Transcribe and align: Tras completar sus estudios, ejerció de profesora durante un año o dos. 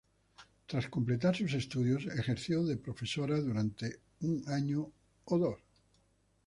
Tras 0.65 0.87
completar 0.89 1.35
sus 1.35 1.53
estudios, 1.53 2.07
ejerció 2.07 2.63
de 2.63 2.75
profesora 2.75 3.39
durante 3.39 3.99
un 4.21 4.43
año 4.49 4.91
o 5.25 5.37
dos. 5.37 5.59